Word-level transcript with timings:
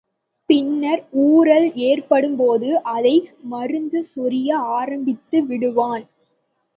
பின்னர் 0.49 1.01
ஊரல் 1.23 1.73
ஏற்படும்போது 1.81 2.83
அதை 2.83 3.13
மறந்து 3.43 4.05
சொரிய 4.15 4.49
ஆரம்பித்து 4.71 5.39
விடுவான். 5.45 6.05